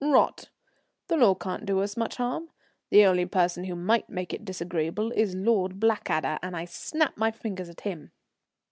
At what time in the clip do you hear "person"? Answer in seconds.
3.27-3.65